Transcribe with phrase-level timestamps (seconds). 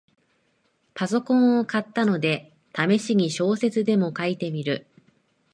[0.95, 4.87] パソコンを買ったので、ためしに小説でも書いてみる